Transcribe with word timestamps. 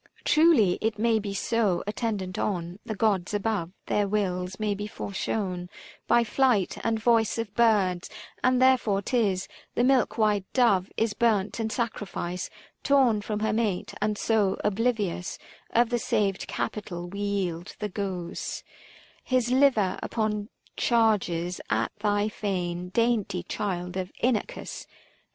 Truly, 0.23 0.79
it 0.81 0.97
may 0.97 1.19
be 1.19 1.31
so— 1.35 1.83
attendant 1.85 2.39
on 2.39 2.79
The 2.83 2.95
Gods 2.95 3.35
above, 3.35 3.69
their 3.85 4.07
wills 4.07 4.59
may 4.59 4.73
be 4.73 4.87
foreshown 4.87 5.69
By 6.07 6.23
flight 6.23 6.79
and 6.83 6.99
voice 6.99 7.37
of 7.37 7.53
birds; 7.53 8.09
and 8.43 8.59
therefore 8.59 9.03
'tis 9.03 9.45
475 9.75 9.75
The 9.75 9.83
milk 9.83 10.17
white 10.17 10.45
dove 10.53 10.91
is 10.97 11.13
burnt 11.13 11.59
in 11.59 11.69
sacrifice 11.69 12.49
Torn 12.81 13.21
from 13.21 13.41
her 13.41 13.53
mate; 13.53 13.93
and 14.01 14.17
so, 14.17 14.57
oblivious 14.63 15.37
Of 15.69 15.91
the 15.91 15.99
saved 15.99 16.47
Capitol, 16.47 17.07
we 17.07 17.19
yield 17.19 17.75
the 17.77 17.87
goose— 17.89 18.63
His 19.23 19.51
liver 19.51 19.99
upon 20.01 20.49
chargers 20.77 21.61
at 21.69 21.91
thy 21.99 22.27
fane, 22.27 22.89
dainty 22.89 23.43
child 23.43 23.95
of 23.97 24.11
Inachus. 24.23 24.87